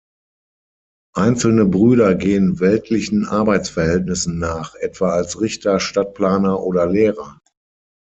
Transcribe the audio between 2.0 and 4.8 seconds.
gehen weltlichen Arbeitsverhältnissen nach,